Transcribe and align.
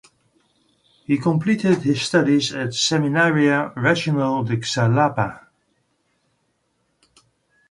He 1.05 1.19
completed 1.19 1.83
his 1.83 2.01
studies 2.01 2.51
at 2.53 2.69
Seminario 2.69 3.71
Regional 3.75 4.43
de 4.43 4.57
Xalapa. 4.59 5.43